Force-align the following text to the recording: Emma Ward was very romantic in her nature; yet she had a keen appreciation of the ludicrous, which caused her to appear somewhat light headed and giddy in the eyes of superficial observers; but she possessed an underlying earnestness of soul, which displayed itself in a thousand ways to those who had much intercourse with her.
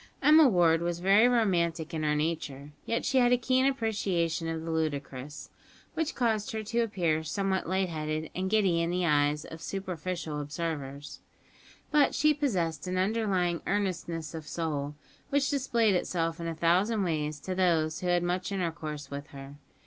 Emma 0.19 0.47
Ward 0.49 0.81
was 0.81 0.99
very 0.99 1.27
romantic 1.27 1.93
in 1.93 2.01
her 2.01 2.15
nature; 2.15 2.71
yet 2.87 3.05
she 3.05 3.19
had 3.19 3.31
a 3.31 3.37
keen 3.37 3.67
appreciation 3.67 4.47
of 4.47 4.63
the 4.65 4.71
ludicrous, 4.71 5.51
which 5.93 6.15
caused 6.15 6.53
her 6.53 6.63
to 6.63 6.79
appear 6.79 7.21
somewhat 7.23 7.69
light 7.69 7.87
headed 7.87 8.31
and 8.33 8.49
giddy 8.49 8.81
in 8.81 8.89
the 8.89 9.05
eyes 9.05 9.45
of 9.45 9.61
superficial 9.61 10.39
observers; 10.41 11.19
but 11.91 12.15
she 12.15 12.33
possessed 12.33 12.87
an 12.87 12.97
underlying 12.97 13.61
earnestness 13.67 14.33
of 14.33 14.47
soul, 14.47 14.95
which 15.29 15.51
displayed 15.51 15.93
itself 15.93 16.39
in 16.39 16.47
a 16.47 16.55
thousand 16.55 17.03
ways 17.03 17.39
to 17.39 17.53
those 17.53 17.99
who 17.99 18.07
had 18.07 18.23
much 18.23 18.51
intercourse 18.51 19.11
with 19.11 19.27
her. 19.27 19.53